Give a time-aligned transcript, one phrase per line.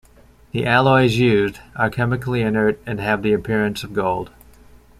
[0.51, 4.31] The alloys used are chemically inert and have the appearance of gold.